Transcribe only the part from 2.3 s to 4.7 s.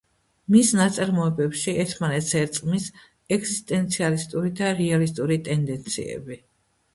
ერწყმის ეგზისტენციალისტური